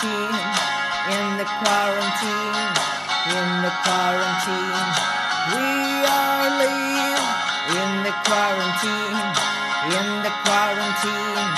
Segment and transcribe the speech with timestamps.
[0.00, 0.40] quarantine,
[1.12, 2.72] in the quarantine,
[3.36, 4.88] in the quarantine.
[5.52, 5.68] We
[6.08, 7.26] are live
[7.68, 9.20] in the quarantine,
[9.96, 11.48] in the quarantine,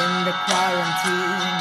[0.00, 1.60] in the quarantine.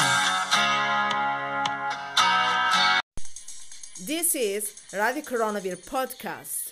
[4.05, 6.71] This is Radio Coronavirus Podcast.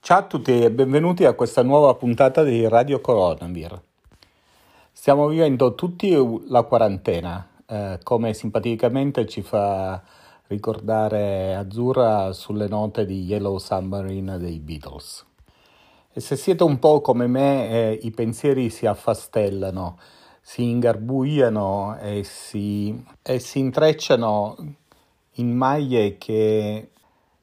[0.00, 3.82] Ciao a tutti e benvenuti a questa nuova puntata di Radio Coronavir.
[5.06, 6.12] Stiamo vivendo tutti
[6.48, 10.02] la quarantena, eh, come simpaticamente ci fa
[10.48, 15.24] ricordare Azzurra sulle note di Yellow Submarine dei Beatles.
[16.12, 19.96] E se siete un po' come me, eh, i pensieri si affastellano,
[20.40, 24.56] si ingarbugliano e si, e si intrecciano
[25.34, 26.90] in maglie che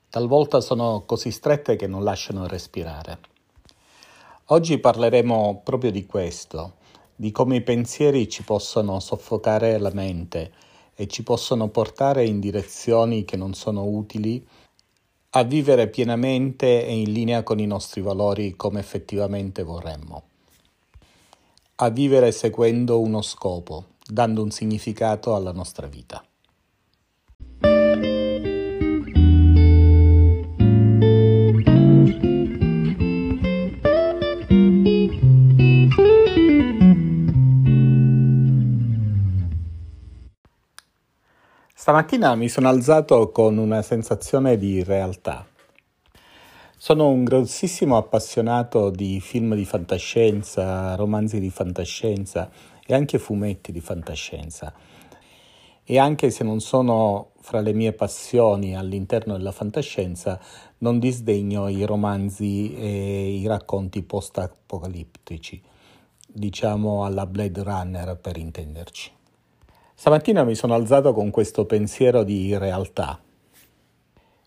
[0.10, 3.20] talvolta sono così strette che non lasciano respirare.
[4.48, 6.82] Oggi parleremo proprio di questo,
[7.16, 10.52] di come i pensieri ci possono soffocare la mente
[10.96, 14.46] e ci possono portare in direzioni che non sono utili
[15.36, 20.24] a vivere pienamente e in linea con i nostri valori come effettivamente vorremmo,
[21.76, 26.24] a vivere seguendo uno scopo, dando un significato alla nostra vita.
[41.84, 45.46] Stamattina mi sono alzato con una sensazione di realtà.
[46.78, 52.50] Sono un grossissimo appassionato di film di fantascienza, romanzi di fantascienza
[52.88, 54.74] e anche fumetti di fantascienza.
[55.84, 60.40] E anche se non sono fra le mie passioni all'interno della fantascienza,
[60.78, 65.62] non disdegno i romanzi e i racconti post-apocalittici,
[66.26, 69.12] diciamo alla Blade Runner per intenderci.
[70.04, 73.18] Stamattina mi sono alzato con questo pensiero di realtà.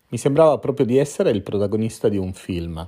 [0.09, 2.87] Mi sembrava proprio di essere il protagonista di un film.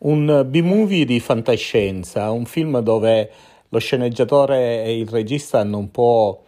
[0.00, 3.30] Un B-movie di fantascienza, un film dove
[3.66, 6.42] lo sceneggiatore e il regista hanno un po'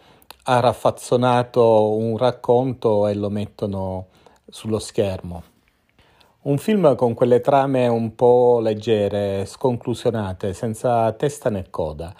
[0.44, 4.08] raffazzonato un racconto e lo mettono
[4.46, 5.42] sullo schermo.
[6.42, 12.14] Un film con quelle trame un po' leggere, sconclusionate, senza testa né coda,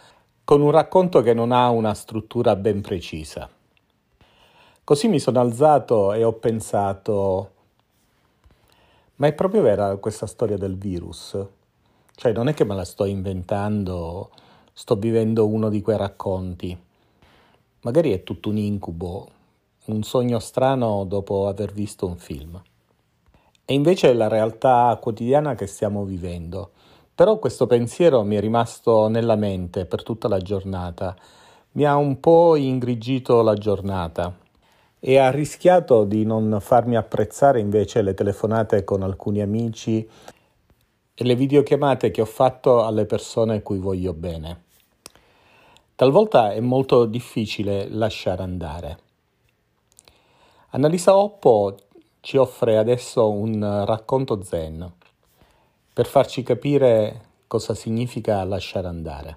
[0.50, 3.48] con un racconto che non ha una struttura ben precisa.
[4.82, 7.50] Così mi sono alzato e ho pensato,
[9.14, 11.38] ma è proprio vera questa storia del virus?
[12.16, 14.30] Cioè non è che me la sto inventando,
[14.72, 16.76] sto vivendo uno di quei racconti.
[17.82, 19.28] Magari è tutto un incubo,
[19.84, 22.60] un sogno strano dopo aver visto un film.
[23.64, 26.72] E invece è la realtà quotidiana che stiamo vivendo
[27.20, 31.14] però questo pensiero mi è rimasto nella mente per tutta la giornata,
[31.72, 34.34] mi ha un po' ingrigito la giornata
[34.98, 40.08] e ha rischiato di non farmi apprezzare invece le telefonate con alcuni amici
[41.12, 44.62] e le videochiamate che ho fatto alle persone cui voglio bene.
[45.96, 48.98] Talvolta è molto difficile lasciare andare.
[50.70, 51.76] Annalisa Oppo
[52.20, 54.99] ci offre adesso un racconto zen
[56.00, 59.36] per farci capire cosa significa lasciare andare.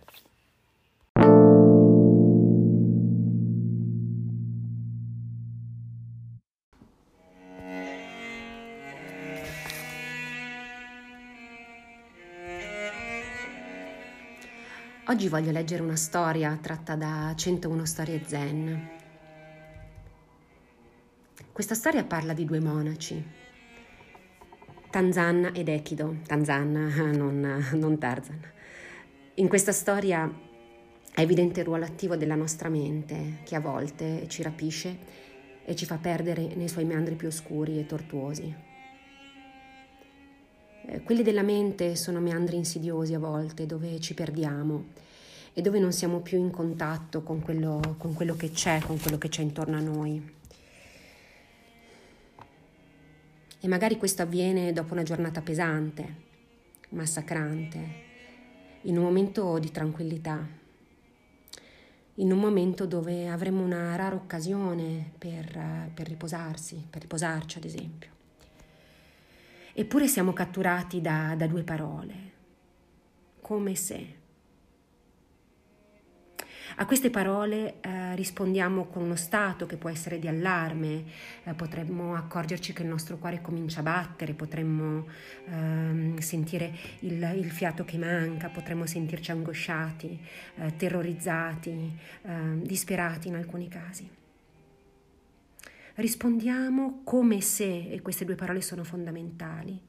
[15.07, 18.89] Oggi voglio leggere una storia tratta da 101 storie zen.
[21.51, 23.42] Questa storia parla di due monaci,
[24.93, 26.71] Tanzan ed Echido, Tanzan,
[27.17, 28.39] non, non Tarzan.
[29.33, 30.31] In questa storia
[31.11, 34.95] è evidente il ruolo attivo della nostra mente che a volte ci rapisce
[35.65, 38.55] e ci fa perdere nei suoi meandri più oscuri e tortuosi.
[40.85, 44.89] Eh, quelli della mente sono meandri insidiosi a volte dove ci perdiamo
[45.53, 49.17] e dove non siamo più in contatto con quello, con quello che c'è, con quello
[49.17, 50.41] che c'è intorno a noi.
[53.63, 56.15] E magari questo avviene dopo una giornata pesante,
[56.89, 57.79] massacrante,
[58.81, 60.45] in un momento di tranquillità,
[62.15, 68.09] in un momento dove avremo una rara occasione per, per riposarsi, per riposarci ad esempio.
[69.71, 72.15] Eppure siamo catturati da, da due parole,
[73.39, 74.22] come se.
[76.77, 81.03] A queste parole eh, rispondiamo con uno stato che può essere di allarme,
[81.43, 85.05] eh, potremmo accorgerci che il nostro cuore comincia a battere, potremmo
[85.45, 90.19] ehm, sentire il, il, fiato che manca, potremmo sentirci angosciati,
[90.55, 94.09] eh, terrorizzati, ehm, disperati in alcuni casi.
[95.95, 99.79] Rispondiamo come se, e queste due parole sono fondamentali,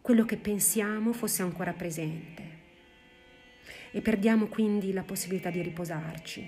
[0.00, 2.53] quello che pensiamo fosse ancora presente
[3.94, 6.40] e perdiamo quindi la possibilità di riposarci.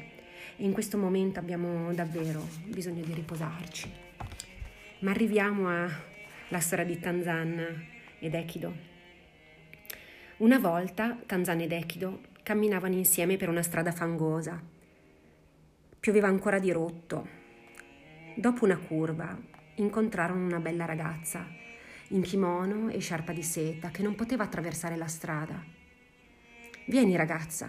[0.56, 3.88] E in questo momento abbiamo davvero bisogno di riposarci.
[5.00, 7.87] Ma arriviamo alla storia di Tanzan
[8.19, 8.75] ed Echido.
[10.38, 14.60] Una volta Tanzan ed Echido camminavano insieme per una strada fangosa.
[16.00, 17.28] Pioveva ancora di rotto.
[18.34, 19.38] Dopo una curva
[19.76, 21.46] incontrarono una bella ragazza
[22.08, 25.75] in kimono e sciarpa di seta che non poteva attraversare la strada
[26.88, 27.69] Vieni ragazza,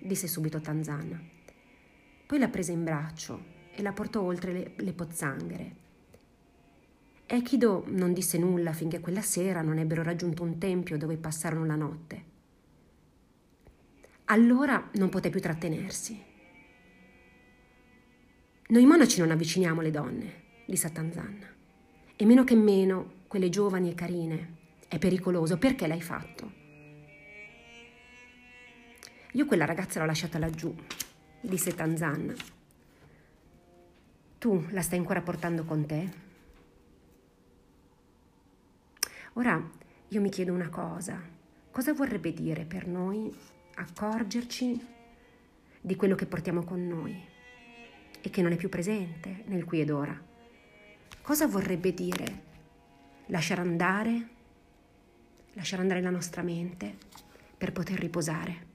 [0.00, 1.22] disse subito Tanzana.
[2.26, 3.40] Poi la prese in braccio
[3.72, 5.76] e la portò oltre le, le pozzanghere.
[7.24, 11.76] Echido non disse nulla finché quella sera non ebbero raggiunto un tempio dove passarono la
[11.76, 12.24] notte.
[14.24, 16.20] Allora non poté più trattenersi.
[18.66, 20.32] Noi monaci non avviciniamo le donne,
[20.66, 21.46] disse Tanzanna,
[22.16, 24.56] e meno che meno quelle giovani e carine.
[24.88, 26.61] È pericoloso, perché l'hai fatto?
[29.34, 30.74] Io quella ragazza l'ho lasciata laggiù,
[31.40, 32.34] disse Tanzan.
[34.38, 36.10] Tu la stai ancora portando con te?
[39.34, 39.70] Ora
[40.08, 41.18] io mi chiedo una cosa.
[41.70, 43.34] Cosa vorrebbe dire per noi
[43.76, 44.86] accorgerci
[45.80, 47.18] di quello che portiamo con noi
[48.20, 50.20] e che non è più presente nel qui ed ora?
[51.22, 52.42] Cosa vorrebbe dire
[53.26, 54.28] lasciare andare,
[55.54, 56.94] lasciare andare la nostra mente
[57.56, 58.71] per poter riposare?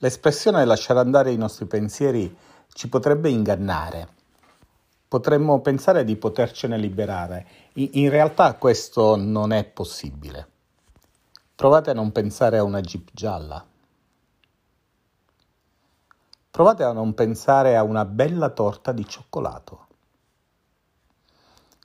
[0.00, 2.36] L'espressione lasciare andare i nostri pensieri
[2.72, 4.08] ci potrebbe ingannare.
[5.08, 7.46] Potremmo pensare di potercene liberare.
[7.72, 10.48] In realtà questo non è possibile.
[11.54, 13.66] Provate a non pensare a una jeep gialla.
[16.50, 19.86] Provate a non pensare a una bella torta di cioccolato.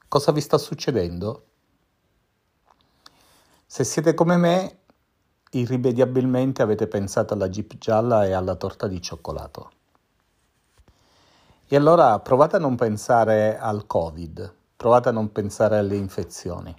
[0.07, 1.45] Cosa vi sta succedendo?
[3.65, 4.77] Se siete come me,
[5.53, 9.71] irrimediabilmente avete pensato alla jeep gialla e alla torta di cioccolato.
[11.67, 16.75] E allora provate a non pensare al Covid, provate a non pensare alle infezioni,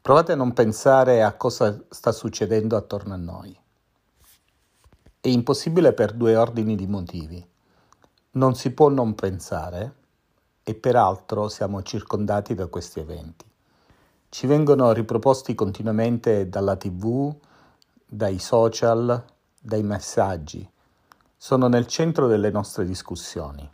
[0.00, 3.58] provate a non pensare a cosa sta succedendo attorno a noi.
[5.20, 7.46] È impossibile per due ordini di motivi.
[8.32, 9.94] Non si può non pensare
[10.62, 13.44] e peraltro siamo circondati da questi eventi.
[14.28, 17.34] Ci vengono riproposti continuamente dalla tv,
[18.14, 19.24] dai social,
[19.58, 20.70] dai messaggi,
[21.36, 23.68] sono nel centro delle nostre discussioni.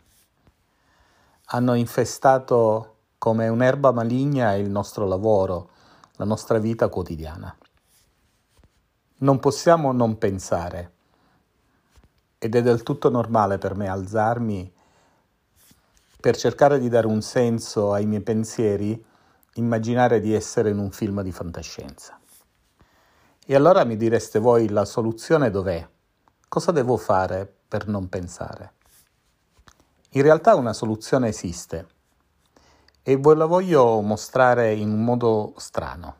[1.45, 5.69] Hanno infestato come un'erba maligna il nostro lavoro,
[6.15, 7.55] la nostra vita quotidiana.
[9.17, 10.93] Non possiamo non pensare
[12.39, 14.73] ed è del tutto normale per me alzarmi
[16.19, 19.05] per cercare di dare un senso ai miei pensieri,
[19.55, 22.20] immaginare di essere in un film di fantascienza.
[23.43, 25.85] E allora mi direste voi la soluzione dov'è?
[26.47, 28.73] Cosa devo fare per non pensare?
[30.11, 31.87] In realtà una soluzione esiste
[33.01, 36.15] e ve la voglio mostrare in un modo strano.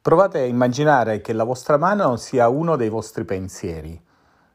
[0.00, 4.00] Provate a immaginare che la vostra mano sia uno dei vostri pensieri,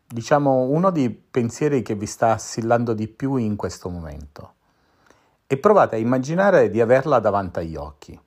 [0.07, 4.53] diciamo uno dei pensieri che vi sta assillando di più in questo momento.
[5.47, 8.17] E provate a immaginare di averla davanti agli occhi.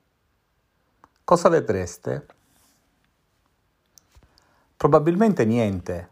[1.23, 2.27] Cosa vedreste?
[4.85, 6.09] Probabilmente niente.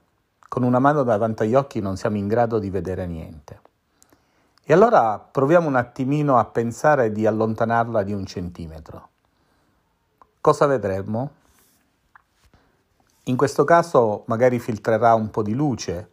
[0.50, 3.62] Con una mano davanti agli occhi non siamo in grado di vedere niente.
[4.64, 9.10] E allora proviamo un attimino a pensare di allontanarla di un centimetro.
[10.42, 11.30] Cosa vedremo?
[13.26, 16.10] In questo caso magari filtrerà un po' di luce,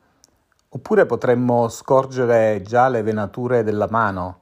[0.68, 4.40] oppure potremmo scorgere già le venature della mano.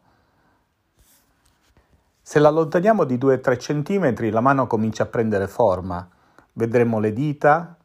[2.20, 6.04] Se la allontaniamo di 2-3 centimetri la mano comincia a prendere forma,
[6.54, 7.77] vedremo le dita,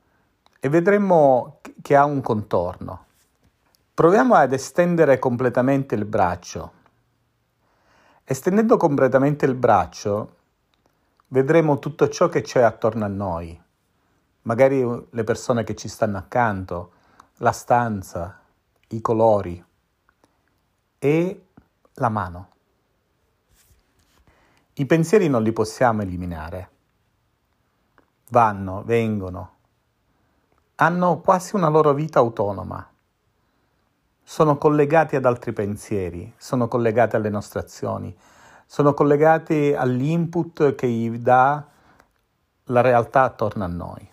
[0.63, 3.05] e vedremo che ha un contorno.
[3.93, 6.72] Proviamo ad estendere completamente il braccio.
[8.24, 10.38] Estendendo completamente il braccio,
[11.27, 13.62] vedremo tutto ciò che c'è attorno a noi,
[14.43, 16.93] magari le persone che ci stanno accanto,
[17.39, 18.39] la stanza,
[18.88, 19.62] i colori
[20.98, 21.46] e
[21.96, 22.51] la mano.
[24.75, 26.70] I pensieri non li possiamo eliminare.
[28.29, 29.53] Vanno, vengono,
[30.75, 32.88] hanno quasi una loro vita autonoma.
[34.24, 38.15] Sono collegati ad altri pensieri, sono collegati alle nostre azioni,
[38.65, 41.63] sono collegati all'input che gli dà
[42.65, 44.10] la realtà attorno a noi.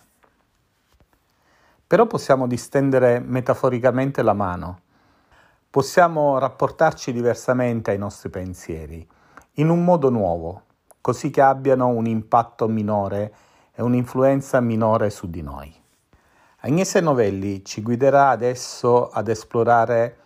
[1.86, 4.80] Però possiamo distendere metaforicamente la mano,
[5.70, 9.08] possiamo rapportarci diversamente ai nostri pensieri,
[9.54, 10.62] in un modo nuovo,
[11.00, 13.34] così che abbiano un impatto minore
[13.72, 15.79] e un'influenza minore su di noi.
[16.62, 20.18] Agnese Novelli ci guiderà adesso ad esplorare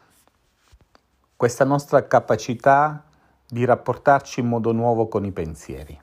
[1.37, 3.05] questa nostra capacità
[3.47, 5.97] di rapportarci in modo nuovo con i pensieri.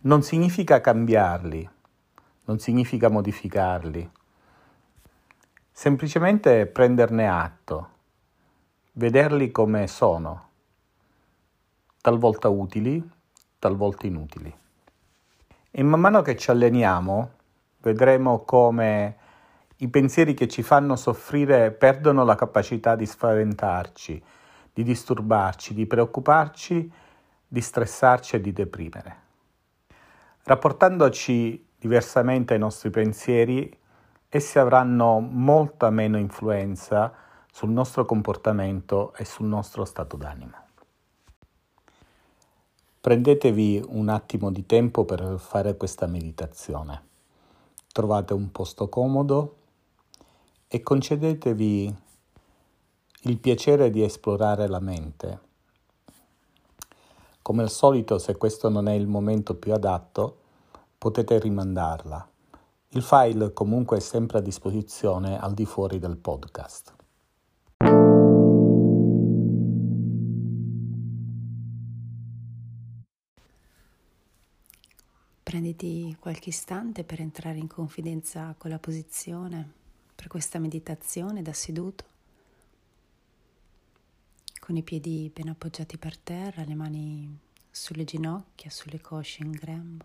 [0.00, 1.66] Non significa cambiarli,
[2.44, 4.10] non significa modificarli,
[5.72, 7.88] semplicemente prenderne atto,
[8.92, 10.48] vederli come sono,
[12.02, 13.02] talvolta utili,
[13.58, 14.54] talvolta inutili.
[15.70, 17.30] E man mano che ci alleniamo,
[17.86, 19.16] vedremo come
[19.76, 24.20] i pensieri che ci fanno soffrire perdono la capacità di spaventarci,
[24.72, 26.90] di disturbarci, di preoccuparci,
[27.46, 29.24] di stressarci e di deprimere.
[30.42, 33.78] Rapportandoci diversamente ai nostri pensieri,
[34.28, 37.14] essi avranno molta meno influenza
[37.52, 40.64] sul nostro comportamento e sul nostro stato d'animo.
[43.00, 47.05] Prendetevi un attimo di tempo per fare questa meditazione
[47.96, 49.56] trovate un posto comodo
[50.68, 51.96] e concedetevi
[53.22, 55.40] il piacere di esplorare la mente.
[57.40, 60.40] Come al solito, se questo non è il momento più adatto,
[60.98, 62.28] potete rimandarla.
[62.88, 66.94] Il file comunque è sempre a disposizione al di fuori del podcast.
[75.56, 79.72] Prenditi qualche istante per entrare in confidenza con la posizione
[80.14, 82.04] per questa meditazione da seduto,
[84.58, 87.38] con i piedi ben appoggiati per terra, le mani
[87.70, 90.04] sulle ginocchia, sulle cosce in grembo.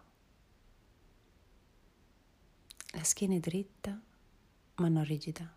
[2.93, 3.99] La schiena è dritta
[4.75, 5.53] ma non rigida.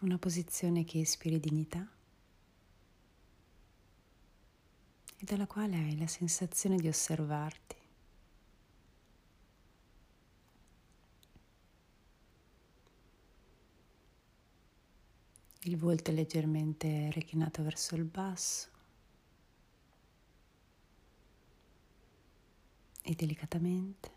[0.00, 1.98] Una posizione che ispiri dignità
[5.20, 7.76] e dalla quale hai la sensazione di osservarti.
[15.64, 18.68] Il volto è leggermente reclinato verso il basso
[23.02, 24.10] e delicatamente,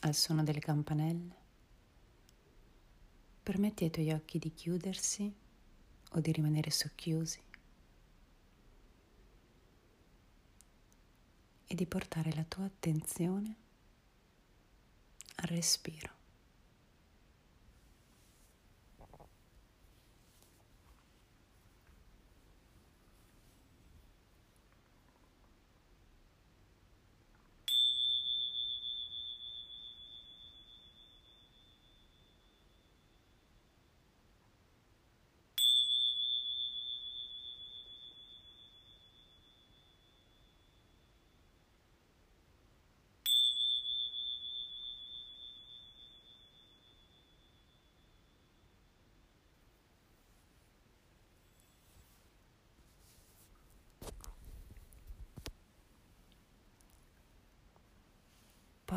[0.00, 1.34] al suono delle campanelle,
[3.42, 5.34] permetti ai tuoi occhi di chiudersi
[6.10, 7.45] o di rimanere socchiusi.
[11.66, 13.54] E di portare la tua attenzione
[15.36, 16.14] al respiro.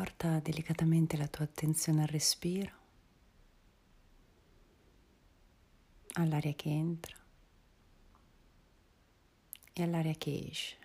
[0.00, 2.72] Porta delicatamente la tua attenzione al respiro,
[6.12, 7.14] all'aria che entra
[9.74, 10.79] e all'aria che esce.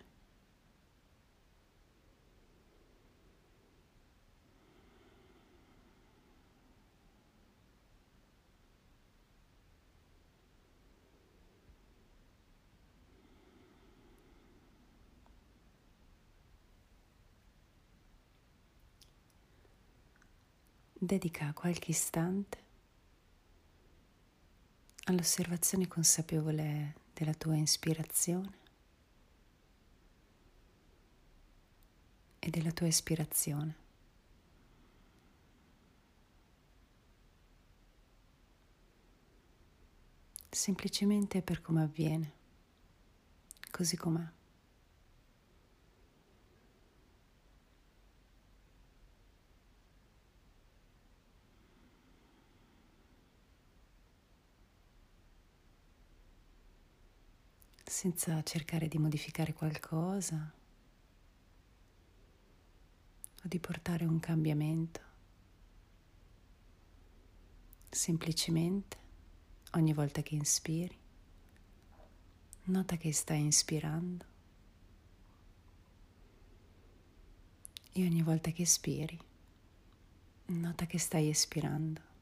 [20.98, 22.64] Dedica qualche istante
[25.06, 28.64] all'osservazione consapevole della tua ispirazione
[32.40, 33.84] e della tua espirazione.
[40.50, 42.34] Semplicemente per come avviene.
[43.70, 44.26] così com'è.
[57.96, 60.52] Senza cercare di modificare qualcosa
[63.42, 65.00] o di portare un cambiamento.
[67.90, 68.98] Semplicemente,
[69.76, 70.94] ogni volta che inspiri,
[72.64, 74.26] nota che stai ispirando
[77.94, 79.18] e ogni volta che espiri,
[80.48, 82.15] nota che stai espirando.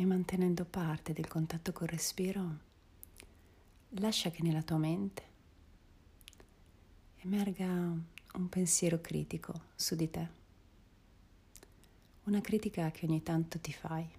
[0.00, 2.58] E mantenendo parte del contatto col respiro,
[3.90, 5.22] lascia che nella tua mente
[7.18, 10.28] emerga un pensiero critico su di te,
[12.24, 14.10] una critica che ogni tanto ti fai.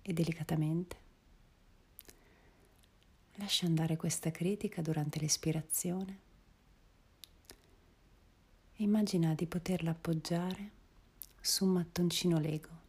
[0.00, 0.96] E delicatamente
[3.34, 5.18] lascia andare questa critica durante
[8.76, 10.70] l'ispirazione Immagina di poterla appoggiare
[11.40, 12.84] su un mattoncino Lego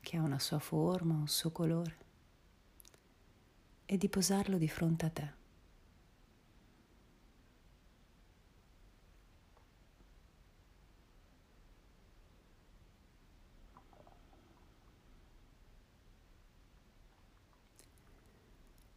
[0.00, 1.96] che ha una sua forma, un suo colore
[3.86, 5.32] e di posarlo di fronte a te.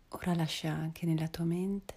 [0.09, 1.96] Ora lascia anche nella tua mente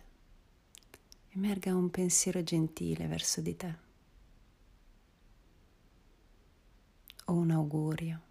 [1.32, 3.88] emerga un pensiero gentile verso di te
[7.26, 8.28] o un augurio.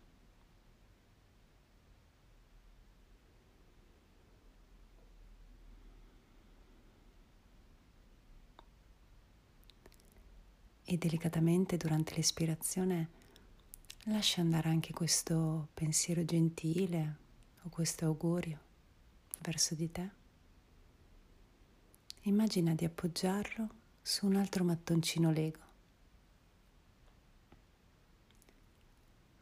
[10.84, 13.10] E delicatamente durante l'ispirazione
[14.06, 17.16] lascia andare anche questo pensiero gentile
[17.64, 18.60] o questo augurio
[19.42, 20.19] verso di te.
[22.30, 23.70] Immagina di appoggiarlo
[24.04, 25.64] su un altro mattoncino Lego,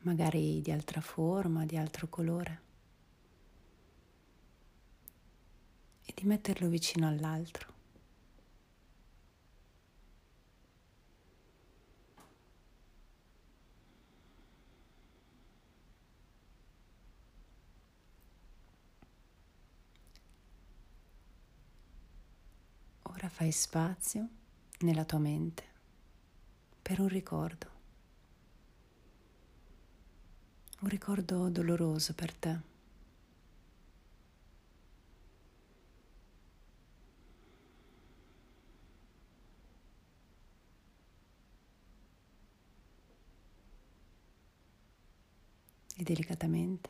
[0.04, 2.62] magari di altra forma, di altro colore,
[6.06, 7.76] e di metterlo vicino all'altro.
[23.18, 24.28] Ora fai spazio
[24.80, 25.64] nella tua mente
[26.82, 27.70] per un ricordo,
[30.80, 32.60] un ricordo doloroso per te.
[45.96, 46.90] E delicatamente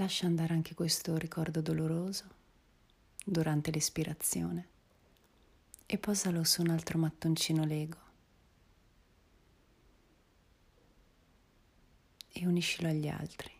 [0.00, 2.24] Lascia andare anche questo ricordo doloroso
[3.22, 4.68] durante l'espirazione
[5.84, 7.98] e posalo su un altro mattoncino Lego
[12.32, 13.52] e uniscilo agli altri.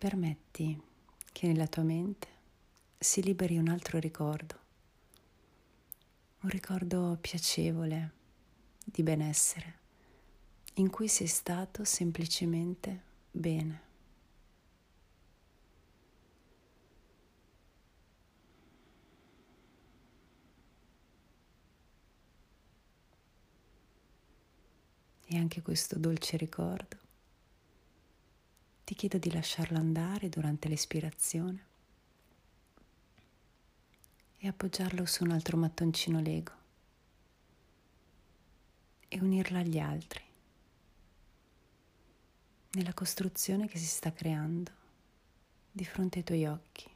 [0.00, 0.80] Permetti
[1.30, 2.26] che nella tua mente
[2.98, 4.58] si liberi un altro ricordo,
[6.40, 8.12] un ricordo piacevole
[8.82, 9.74] di benessere,
[10.76, 13.88] in cui sei stato semplicemente bene.
[25.26, 27.08] E anche questo dolce ricordo
[28.90, 31.64] ti chiedo di lasciarlo andare durante l'espirazione
[34.38, 36.52] e appoggiarlo su un altro mattoncino Lego
[39.06, 40.24] e unirlo agli altri
[42.70, 44.72] nella costruzione che si sta creando
[45.70, 46.89] di fronte ai tuoi occhi.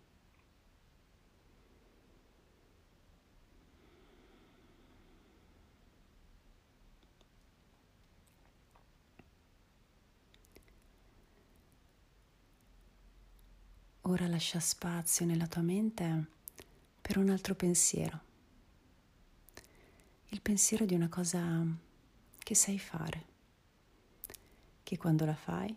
[14.07, 16.27] Ora lascia spazio nella tua mente
[17.01, 18.21] per un altro pensiero.
[20.29, 21.64] Il pensiero di una cosa
[22.38, 23.25] che sai fare,
[24.83, 25.75] che quando la fai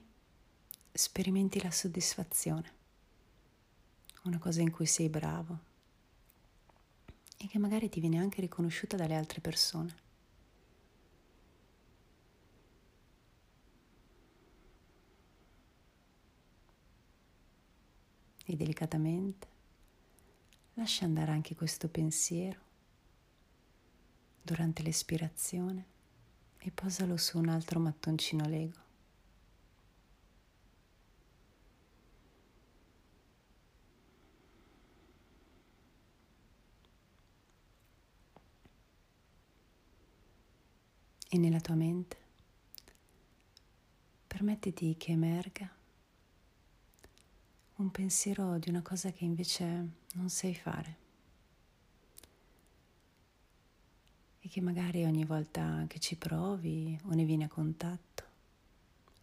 [0.91, 2.73] sperimenti la soddisfazione,
[4.23, 5.59] una cosa in cui sei bravo
[7.37, 10.05] e che magari ti viene anche riconosciuta dalle altre persone.
[18.49, 19.47] E delicatamente
[20.75, 22.59] lascia andare anche questo pensiero
[24.41, 25.85] durante l'espirazione
[26.59, 28.85] e posalo su un altro mattoncino Lego.
[41.29, 42.15] E nella tua mente
[44.25, 45.76] permettiti che emerga
[47.77, 49.65] un pensiero di una cosa che invece
[50.13, 50.97] non sai fare
[54.39, 58.23] e che magari ogni volta che ci provi o ne vieni a contatto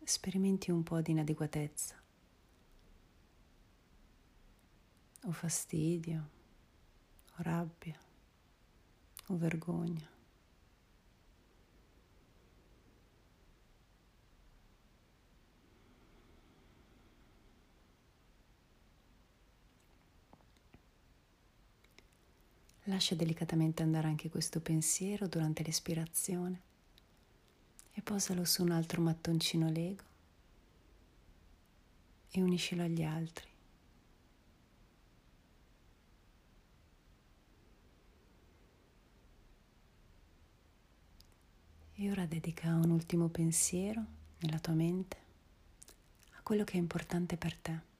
[0.05, 2.01] sperimenti un po' di inadeguatezza
[5.25, 6.29] o fastidio
[7.37, 7.99] o rabbia
[9.29, 10.14] o vergogna.
[22.85, 26.61] Lascia delicatamente andare anche questo pensiero durante l'espirazione
[27.93, 30.03] e posalo su un altro mattoncino Lego
[32.31, 33.49] e uniscilo agli altri.
[41.97, 44.05] E ora dedica un ultimo pensiero
[44.41, 45.17] nella tua mente
[46.33, 47.94] a quello che è importante per te.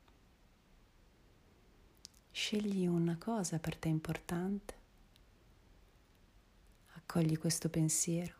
[2.37, 4.75] Scegli una cosa per te importante,
[6.95, 8.35] accogli questo pensiero.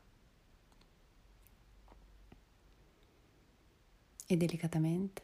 [4.27, 5.23] E delicatamente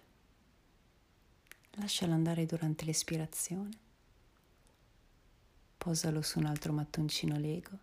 [1.72, 3.76] lascialo andare durante l'espirazione,
[5.76, 7.76] posalo su un altro mattoncino Lego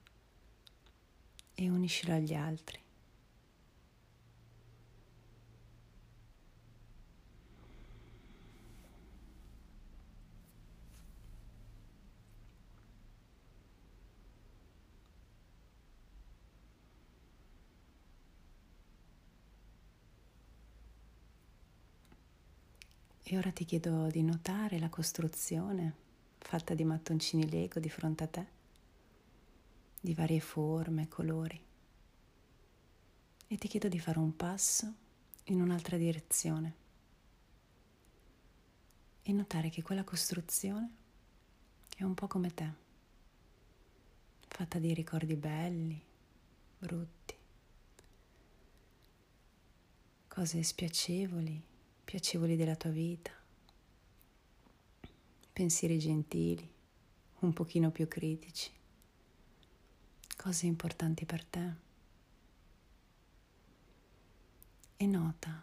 [1.54, 2.87] e uniscilo agli altri.
[23.30, 25.94] E ora ti chiedo di notare la costruzione
[26.38, 28.48] fatta di mattoncini Lego di fronte a te,
[30.00, 31.62] di varie forme, colori.
[33.48, 34.94] E ti chiedo di fare un passo
[35.48, 36.76] in un'altra direzione
[39.24, 40.90] e notare che quella costruzione
[41.98, 42.72] è un po' come te,
[44.48, 46.02] fatta di ricordi belli,
[46.80, 47.36] brutti,
[50.30, 51.66] cose spiacevoli
[52.08, 53.32] piacevoli della tua vita,
[55.52, 56.65] pensieri gentili,
[57.39, 58.72] un pochino più critici,
[60.38, 61.74] cose importanti per te.
[64.96, 65.62] E nota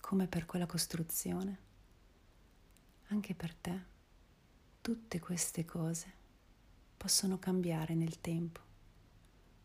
[0.00, 1.58] come per quella costruzione,
[3.08, 3.78] anche per te,
[4.80, 6.10] tutte queste cose
[6.96, 8.60] possono cambiare nel tempo,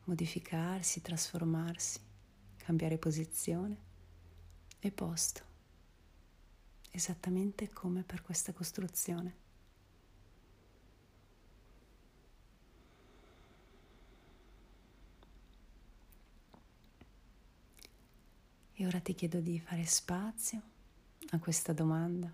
[0.03, 2.01] modificarsi, trasformarsi,
[2.57, 3.77] cambiare posizione
[4.79, 5.53] e posto
[6.95, 9.43] esattamente come per questa costruzione.
[18.73, 20.61] E ora ti chiedo di fare spazio
[21.31, 22.31] a questa domanda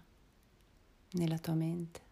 [1.12, 2.10] nella tua mente.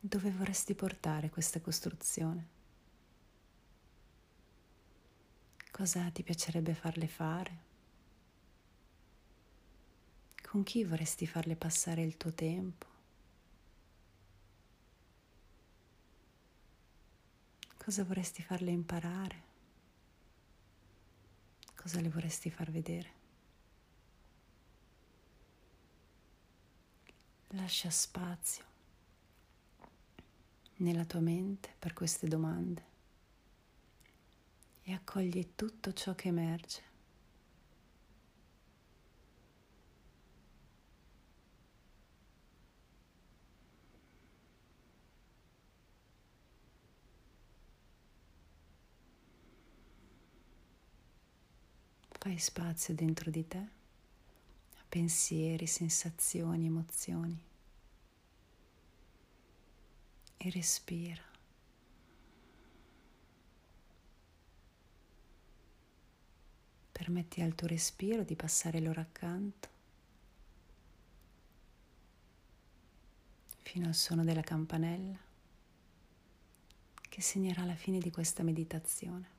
[0.00, 2.48] Dove vorresti portare questa costruzione?
[5.70, 7.72] Cosa ti piacerebbe farle fare?
[10.54, 12.86] Con chi vorresti farle passare il tuo tempo?
[17.76, 19.42] Cosa vorresti farle imparare?
[21.74, 23.12] Cosa le vorresti far vedere?
[27.48, 28.64] Lascia spazio
[30.76, 32.84] nella tua mente per queste domande
[34.84, 36.93] e accogli tutto ciò che emerge.
[52.24, 53.68] Fai spazio dentro di te
[54.88, 57.38] pensieri, sensazioni, emozioni.
[60.38, 61.20] E respira.
[66.92, 69.68] Permetti al tuo respiro di passare l'ora accanto
[73.60, 75.18] fino al suono della campanella
[77.02, 79.33] che segnerà la fine di questa meditazione.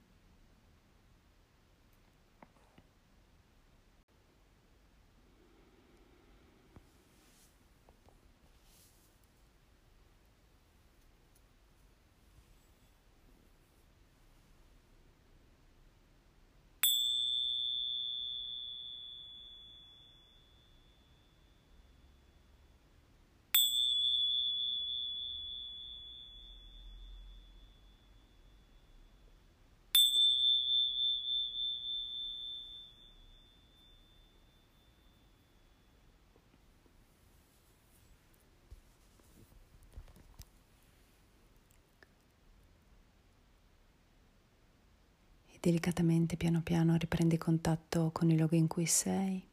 [45.66, 49.44] Delicatamente, piano piano, riprendi contatto con il luogo in cui sei,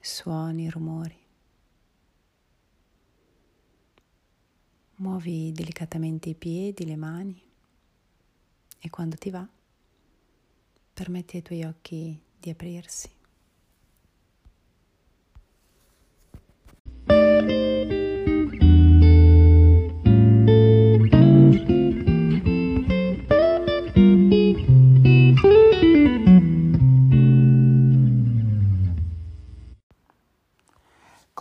[0.00, 1.18] suoni, rumori.
[4.94, 7.42] Muovi delicatamente i piedi, le mani
[8.78, 9.46] e quando ti va,
[10.94, 13.19] permetti ai tuoi occhi di aprirsi.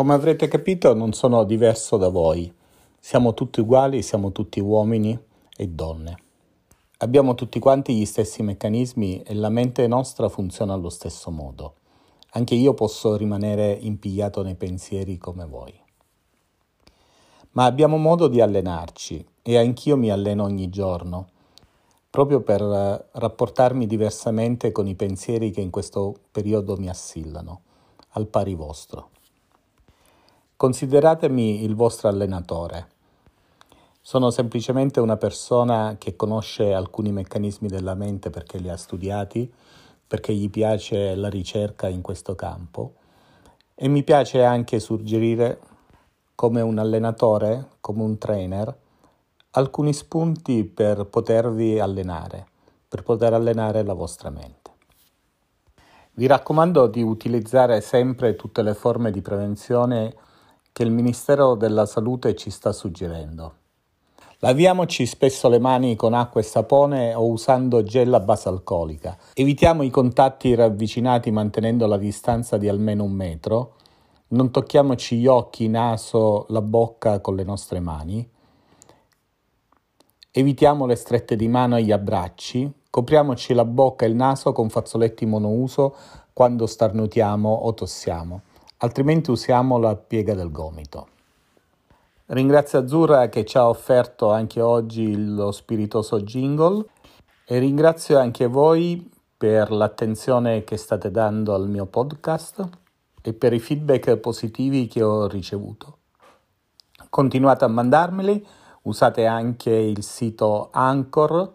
[0.10, 2.52] Come avrete capito non sono diverso da voi.
[3.00, 5.16] Siamo tutti uguali, siamo tutti uomini
[5.56, 6.18] e donne.
[6.98, 11.76] Abbiamo tutti quanti gli stessi meccanismi e la mente nostra funziona allo stesso modo.
[12.32, 15.80] Anche io posso rimanere impigliato nei pensieri come voi.
[17.52, 21.28] Ma abbiamo modo di allenarci e anch'io mi alleno ogni giorno,
[22.10, 22.62] proprio per
[23.12, 27.62] rapportarmi diversamente con i pensieri che in questo periodo mi assillano,
[28.14, 29.10] al pari vostro.
[30.60, 32.90] Consideratemi il vostro allenatore.
[34.02, 39.50] Sono semplicemente una persona che conosce alcuni meccanismi della mente perché li ha studiati,
[40.06, 42.96] perché gli piace la ricerca in questo campo
[43.74, 45.62] e mi piace anche suggerire
[46.36, 48.78] come un allenatore, come un trainer,
[49.52, 52.48] alcuni spunti per potervi allenare,
[52.86, 54.72] per poter allenare la vostra mente.
[56.16, 60.28] Vi raccomando di utilizzare sempre tutte le forme di prevenzione
[60.80, 63.54] che il Ministero della Salute ci sta suggerendo.
[64.38, 69.18] Laviamoci spesso le mani con acqua e sapone o usando gel a base alcolica.
[69.34, 73.74] Evitiamo i contatti ravvicinati mantenendo la distanza di almeno un metro.
[74.30, 78.26] Non tocchiamoci gli occhi, naso, la bocca con le nostre mani.
[80.32, 82.72] Evitiamo le strette di mano e gli abbracci.
[82.90, 85.94] Copriamoci la bocca e il naso con fazzoletti monouso
[86.32, 88.44] quando starnutiamo o tossiamo
[88.80, 91.08] altrimenti usiamo la piega del gomito.
[92.28, 96.86] Ringrazio Azzurra che ci ha offerto anche oggi lo spiritoso jingle
[97.46, 102.70] e ringrazio anche voi per l'attenzione che state dando al mio podcast
[103.22, 105.98] e per i feedback positivi che ho ricevuto.
[107.10, 108.46] Continuate a mandarmeli,
[108.84, 111.52] usate anche il sito anchor.fm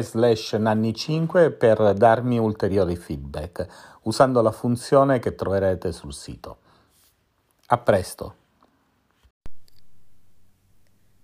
[0.00, 6.58] slash nanni5 per darmi ulteriori feedback usando la funzione che troverete sul sito.
[7.66, 8.34] A presto!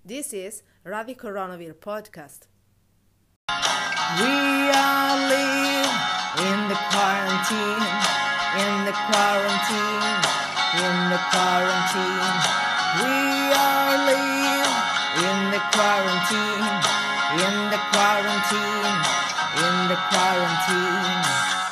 [0.06, 2.46] This is Ravi Coronavir podcast.
[4.20, 5.88] We all live
[6.44, 7.88] in the quarantine,
[8.60, 10.20] in the quarantine,
[10.76, 12.36] in the quarantine.
[13.00, 13.16] We
[13.56, 14.68] all live
[15.24, 16.68] in the quarantine,
[17.40, 18.92] in the quarantine,
[19.56, 21.63] in the quarantine.